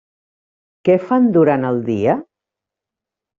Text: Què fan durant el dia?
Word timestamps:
Què 0.89 0.95
fan 1.09 1.27
durant 1.35 1.67
el 1.69 1.77
dia? 1.91 2.17